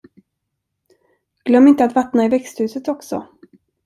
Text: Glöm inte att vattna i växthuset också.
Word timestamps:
Glöm 1.45 1.67
inte 1.67 1.83
att 1.85 1.95
vattna 1.95 2.25
i 2.25 2.29
växthuset 2.29 2.87
också. 2.87 3.27